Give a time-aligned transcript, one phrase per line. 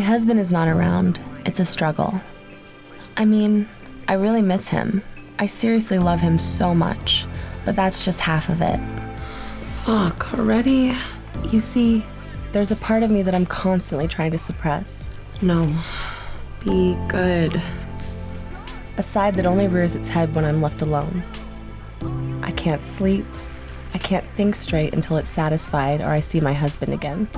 [0.00, 2.20] husband is not around, it's a struggle.
[3.16, 3.68] I mean,
[4.08, 5.02] I really miss him.
[5.38, 7.26] I seriously love him so much,
[7.64, 8.80] but that's just half of it.
[9.84, 10.92] Fuck, already?
[11.50, 12.04] You see,
[12.52, 15.10] there's a part of me that I'm constantly trying to suppress.
[15.42, 15.74] No.
[16.64, 17.60] Be good.
[18.96, 21.22] A side that only rears its head when I'm left alone.
[22.42, 23.26] I can't sleep.
[23.92, 27.28] I can't think straight until it's satisfied or I see my husband again.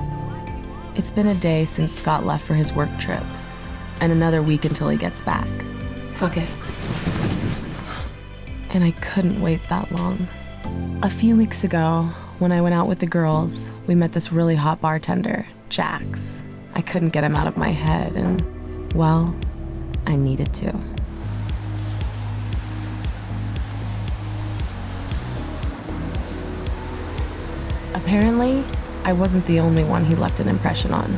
[0.97, 3.23] It's been a day since Scott left for his work trip,
[4.01, 5.47] and another week until he gets back.
[6.13, 6.49] Fuck it.
[8.73, 10.27] And I couldn't wait that long.
[11.03, 14.55] A few weeks ago, when I went out with the girls, we met this really
[14.55, 16.41] hot bartender, Jax.
[16.73, 19.35] I couldn't get him out of my head, and, well,
[20.07, 20.73] I needed to.
[27.93, 28.63] Apparently,
[29.03, 31.17] I wasn't the only one he left an impression on.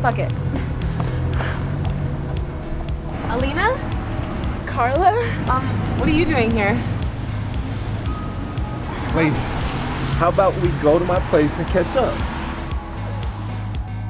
[0.00, 0.32] Fuck it.
[3.30, 3.76] Alina?
[4.66, 5.10] Carla?
[5.50, 5.66] Um,
[5.98, 6.74] what are you doing here?
[9.16, 9.32] Wait,
[10.18, 12.14] how about we go to my place and catch up?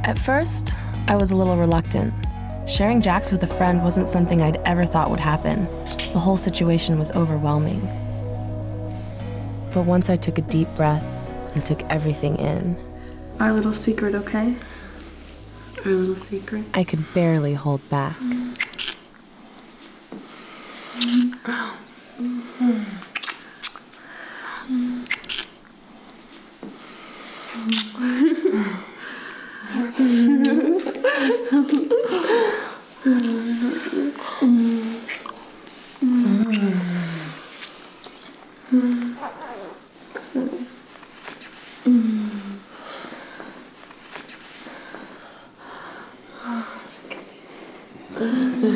[0.05, 0.77] At first,
[1.07, 2.13] I was a little reluctant.
[2.69, 5.65] Sharing Jax with a friend wasn't something I'd ever thought would happen.
[6.13, 7.81] The whole situation was overwhelming.
[9.73, 11.03] But once I took a deep breath
[11.55, 12.77] and took everything in,
[13.41, 14.57] Our little secret, okay?
[15.85, 16.65] Our little secret.
[16.75, 18.17] I could barely hold back.
[18.19, 18.55] Mm.
[48.21, 48.69] 음.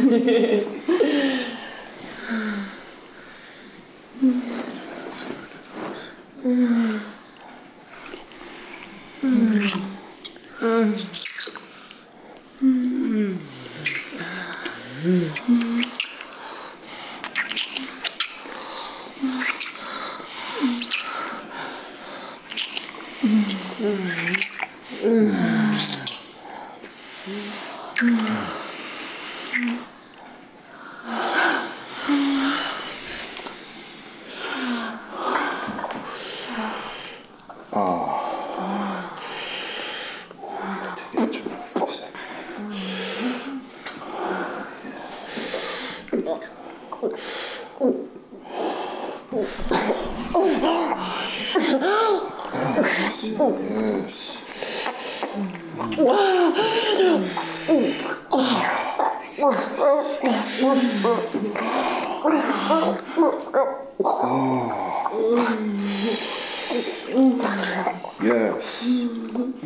[68.22, 68.82] Yes.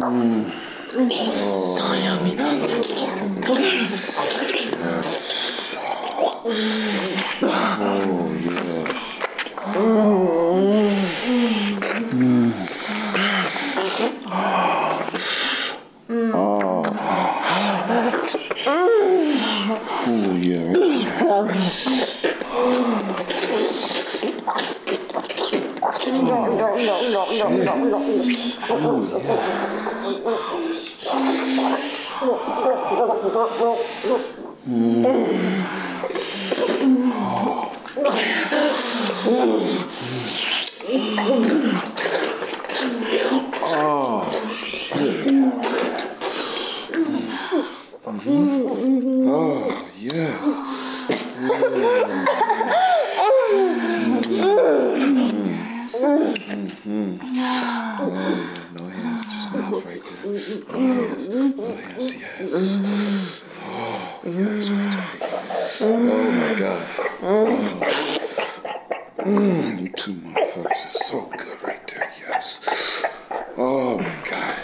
[0.02, 0.46] Oh,
[6.48, 7.42] yes.
[7.42, 8.86] Oh, yeah.
[9.78, 10.66] Oh,
[38.08, 38.12] あ
[44.22, 44.26] あ。
[72.36, 73.04] Yes.
[73.56, 74.54] Oh, my God.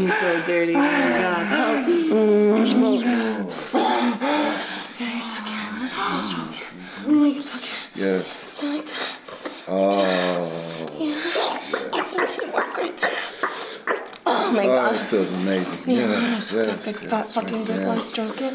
[0.00, 0.74] He's so dirty.
[0.76, 0.78] Oh
[14.52, 14.94] my god.
[14.94, 15.19] Yes.
[15.32, 15.36] Oh.
[15.36, 15.74] Oh my Oh, god.
[15.74, 15.86] it feels amazing.
[15.86, 17.10] Yes, yes, Big yes.
[17.10, 17.86] fat fucking right dick there.
[17.86, 18.54] while mm, I stroke it.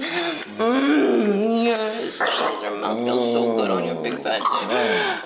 [0.58, 2.20] Mmm, yes.
[2.64, 3.56] Your mouth feels so oh.
[3.58, 4.48] good on your big fat dick.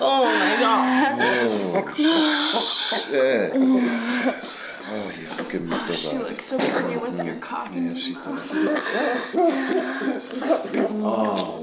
[0.00, 1.18] oh my god.
[1.20, 1.94] Oh.
[3.10, 3.12] Yeah.
[3.12, 3.54] Yes,
[4.24, 4.92] yes.
[4.92, 6.42] Oh, you fucking make those You look eyes.
[6.42, 7.70] so pretty with mm, your cock.
[7.74, 8.52] Yes, she does.
[11.02, 11.56] Oh.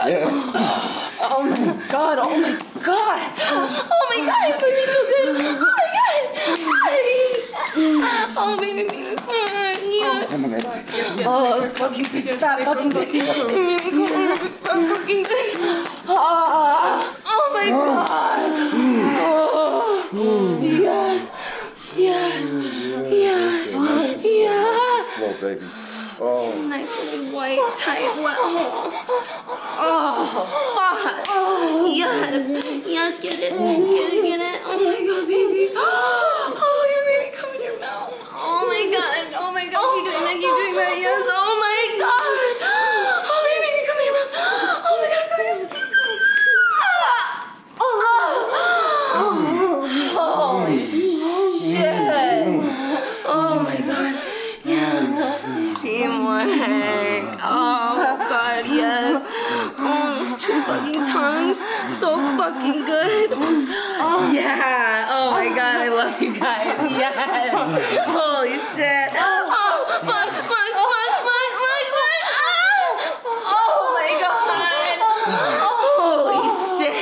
[1.22, 3.20] Oh my god, oh my god.
[3.36, 5.36] Oh my god, you made me so good.
[5.56, 5.86] Oh my
[6.80, 8.32] god.
[8.38, 9.12] Oh baby, baby.
[10.00, 10.24] Yeah.
[10.30, 10.80] Oh my God.
[11.26, 13.12] Oh, fucking big fat fucking dick.
[13.12, 15.54] You made me go on a big fat fucking dick.
[16.08, 18.50] Oh, oh my god.
[20.14, 21.30] Oh, yes.
[21.94, 22.52] Yes.
[23.12, 23.76] Yes.
[24.24, 25.06] Yes.
[25.14, 25.66] Slow, baby.
[26.22, 26.66] Oh.
[26.68, 26.88] Nice
[27.56, 28.38] white, tight, well.
[29.82, 31.26] Oh, fuck.
[31.96, 32.46] Yes.
[32.86, 33.50] Yes, get it.
[33.50, 34.60] Get it, get it.
[34.66, 35.70] Oh my god, baby.
[36.62, 38.12] Oh, your baby come in your mouth.
[38.32, 39.32] Oh my god.
[39.38, 39.80] Oh my god.
[39.94, 40.34] Keep doing that.
[40.34, 40.98] Keep doing that.
[40.98, 41.26] Yes.
[41.26, 42.56] Oh my god.
[43.30, 44.34] Oh, your baby come in your mouth.
[44.86, 45.28] Oh my god.
[45.30, 45.80] Come in your mouth.
[50.20, 51.98] Holy shit.
[53.26, 54.14] Oh my god.
[55.80, 56.50] Teamwork.
[57.42, 59.24] Oh god, yes.
[59.78, 61.58] Oh, those two fucking tongues.
[61.98, 62.08] So
[62.52, 63.30] fucking good.
[64.30, 65.08] Yeah.
[65.10, 66.78] Oh my god, I love you guys.
[66.90, 67.14] Yes.
[68.06, 69.10] Holy shit.
[69.14, 72.22] Oh, fuck, fuck, fuck, fuck, fuck, fuck.
[72.30, 72.94] Ah!
[73.50, 74.98] Oh my god.
[75.98, 76.94] Holy shit.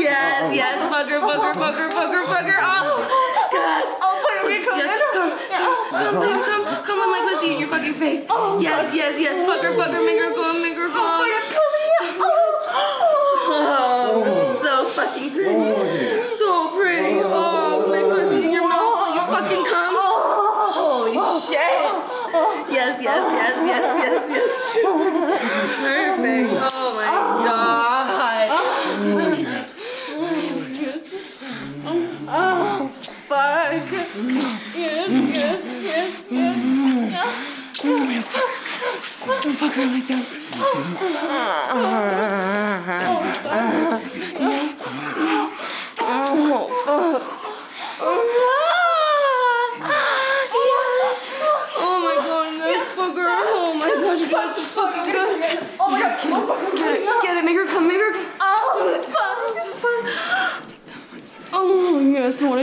[0.00, 0.78] Yes, yes.
[0.90, 2.58] Fucker, fucker, fucker, fucker, fucker.
[2.62, 3.02] Oh,
[3.52, 3.84] god.
[4.00, 4.14] Oh,
[4.64, 4.78] come.
[4.78, 8.26] Yes, come, come, come, baby, come, come on my pussy in your fucking face.
[8.30, 9.36] Oh, yes, yes, yes.
[9.48, 10.76] Fucker, fucker, make her go, make
[33.78, 34.08] fuck.
[34.74, 36.56] Yes, yes, yes, yes.
[39.58, 40.24] Fuck her like that.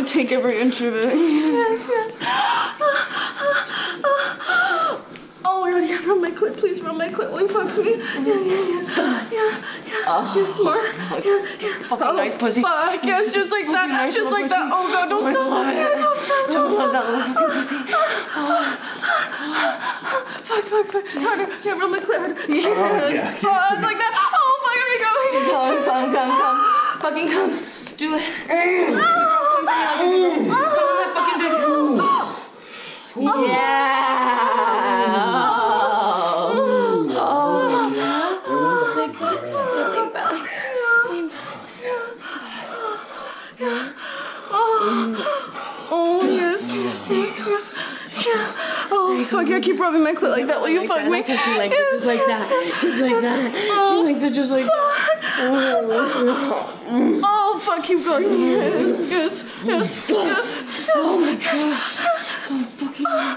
[0.08, 1.04] Take every inch of it.
[1.04, 2.16] Yes, yes.
[5.50, 7.96] Oh my god, yeah, rub my clit, please rub my clit while he fucks me.
[7.96, 8.84] Yeah, yeah, yeah.
[9.32, 10.08] Yeah, yeah.
[10.08, 10.76] Oh yes, more.
[10.78, 11.84] Yeah, yeah.
[11.88, 12.62] Fucking oh, nice pussy.
[12.62, 13.90] Fuck, yes, just like that.
[13.90, 14.70] nice just like that.
[14.72, 15.68] Oh god, don't oh stop.
[15.68, 15.76] it.
[15.76, 16.92] Yeah, don't stop, don't stop.
[16.92, 17.80] that little fucking pussy.
[20.48, 21.08] Fuck, fuck, fuck.
[21.20, 21.48] Harder.
[21.64, 22.36] Yeah, rub my clit harder.
[22.48, 23.40] Yes.
[23.40, 24.14] Fuck, like that.
[24.16, 25.12] Oh, fuck, here we go.
[25.52, 26.58] Come, come, come, come.
[27.02, 27.52] Fucking come.
[27.98, 28.24] Do it.
[28.48, 29.27] Come on
[29.68, 30.00] that.
[30.50, 30.84] Oh.
[33.16, 33.98] Like that.
[45.90, 47.72] Oh, yes, yes, yes, yes.
[48.92, 51.24] Oh, fuck, yeah, keep rubbing my clit like that while you fuck me.
[51.24, 52.48] She likes it just like that.
[52.82, 53.52] Just like that.
[53.90, 54.74] She likes it just like that.
[57.24, 58.30] Oh, fuck, keep going.
[58.40, 60.48] Yes, yes, yes, yes.
[60.96, 61.76] Oh my god.
[62.28, 63.06] So fucking.
[63.06, 63.36] yeah.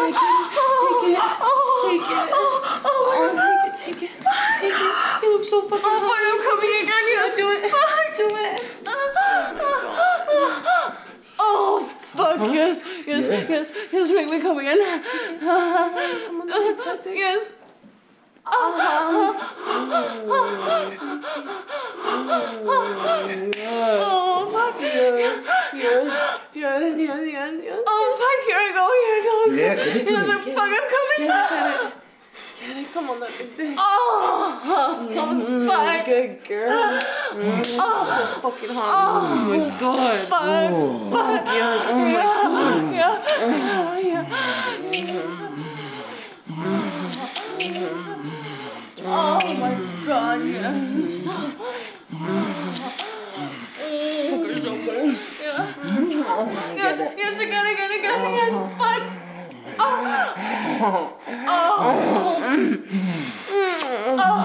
[0.00, 1.20] Take it.
[1.82, 2.28] Take it.
[2.32, 3.76] Oh, oh, my Oh, God.
[3.76, 4.02] take it.
[4.02, 4.10] Take it.
[4.60, 4.94] Take it.
[5.22, 6.08] You look so fucking Oh, hot.
[6.10, 7.04] fuck, I'm coming again.
[7.10, 7.60] Yes, Do it.
[8.16, 8.60] Do it.
[11.42, 14.78] Oh, oh fuck, yes, yes, yes, yes, make me come again.
[17.06, 17.50] Yes.
[18.52, 18.76] Oh,
[24.52, 24.76] fuck.
[24.80, 26.06] Yes,
[26.54, 27.78] yes, yes, yes, yes.
[27.86, 29.34] Oh, fuck, here I go, here I go.
[29.54, 30.32] Yeah, give it to Yes, me.
[30.32, 31.22] I'm- fuck, I'm coming.
[31.26, 31.92] Get it,
[32.60, 32.86] get it.
[32.92, 33.74] Come on, let me do it.
[33.78, 33.84] Oh,
[35.68, 36.04] fuck.
[36.06, 37.00] Good girl.
[37.32, 37.86] Mm, so
[38.42, 38.90] fucking hot.
[38.96, 38.98] Oh,
[39.48, 40.18] my god.
[40.28, 40.70] Fuck.
[41.12, 41.44] Fuck.
[41.46, 42.92] Yeah, oh my god.
[42.92, 43.14] Yeah.
[44.00, 44.24] Yeah.
[49.02, 49.74] Oh my
[50.06, 51.26] god, yes.
[56.76, 59.02] Yes, yes, again, again, again, yes, fuck.
[59.78, 61.16] Oh.
[61.48, 61.66] Oh.
[64.18, 64.36] oh,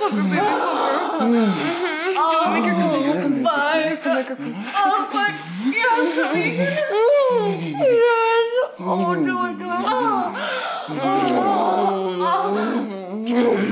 [0.00, 1.36] Fucker, baby, fucker.
[2.18, 2.50] Oh.
[2.52, 2.74] Make her
[3.22, 3.36] come.
[3.44, 3.74] Fuck.
[3.86, 4.54] Make her come.
[4.74, 5.34] Oh, fuck.
[5.64, 6.54] Yeah, I'm coming.
[7.78, 8.46] Yes.
[8.80, 9.84] Oh, no, I don't.
[9.86, 10.34] Oh.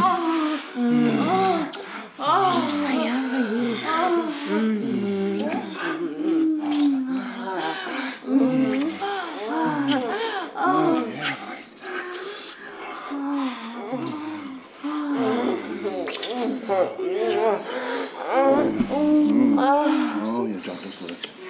[0.06, 0.23] Oh,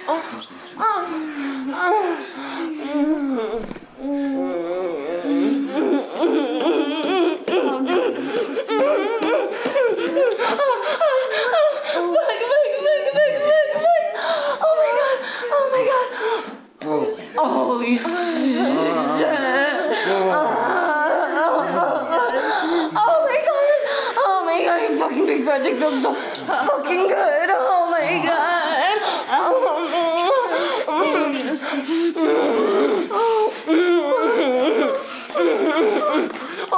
[0.07, 0.37] Holy
[17.97, 18.05] shit.
[22.97, 23.79] Oh my god.
[24.17, 27.49] Oh my god, fucking big fat feels so fucking good.
[27.49, 28.54] Oh my god.